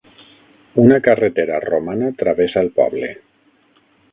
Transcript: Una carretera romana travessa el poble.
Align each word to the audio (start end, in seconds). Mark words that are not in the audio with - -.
Una 0.83 0.97
carretera 1.09 1.59
romana 1.65 2.09
travessa 2.23 2.65
el 2.67 2.73
poble. 2.81 3.11